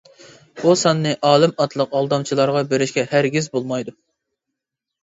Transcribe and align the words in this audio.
بۇ 0.61 0.71
ساننى 0.83 1.11
ئالىم 1.31 1.53
ئاتلىق 1.65 1.93
ئالدامچىلارغا 2.01 2.65
بېرىشكە 2.73 3.05
ھەرگىز 3.13 3.53
بولمايدۇ! 3.59 3.97